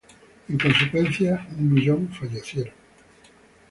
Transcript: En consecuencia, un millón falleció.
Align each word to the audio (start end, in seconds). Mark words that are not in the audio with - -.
En 0.49 0.57
consecuencia, 0.57 1.47
un 1.59 1.71
millón 1.75 2.09
falleció. 2.11 2.65